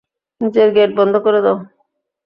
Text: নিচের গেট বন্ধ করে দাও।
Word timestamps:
নিচের 0.41 0.69
গেট 0.75 0.91
বন্ধ 0.99 1.13
করে 1.25 1.39
দাও। 1.45 1.57